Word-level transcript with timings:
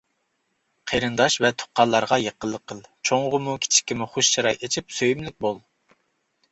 قېرىنداش 0.91 1.35
ۋە 1.45 1.51
تۇغقانلارغا 1.63 2.19
يېقىنلىق 2.23 2.65
قىل، 2.73 2.81
چوڭغىمۇ 3.11 3.55
كىچىككىمۇ 3.67 4.09
خۇش 4.17 4.33
چىراي 4.37 4.61
ئېچىپ 4.61 4.99
سۆيۈملۈك 5.01 5.39
بول. 5.47 5.63